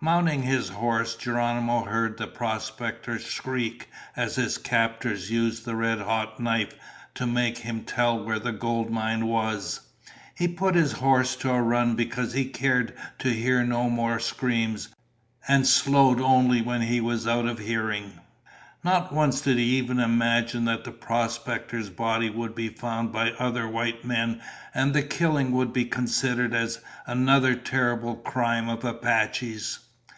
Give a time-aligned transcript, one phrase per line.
[0.00, 6.38] Mounting his horse, Geronimo heard the prospector shriek as his captors used the red hot
[6.38, 6.74] knife
[7.14, 9.80] to make him tell where the gold mine was.
[10.34, 14.88] He put his horse to a run because he cared to hear no more screams,
[15.48, 18.12] and slowed only when he was out of hearing.
[18.82, 23.66] Not once did he even imagine that the prospector's body would be found by other
[23.66, 24.42] white men
[24.74, 29.78] and the killing would be considered as another terrible crime of Apaches.